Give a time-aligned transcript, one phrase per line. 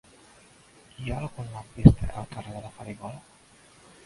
[1.01, 3.23] Hi ha algun lampista al carrer de la Farigola?